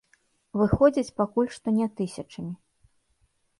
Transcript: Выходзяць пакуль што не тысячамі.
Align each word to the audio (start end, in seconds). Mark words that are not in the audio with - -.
Выходзяць 0.61 1.15
пакуль 1.19 1.53
што 1.59 1.67
не 1.77 1.87
тысячамі. 2.01 2.53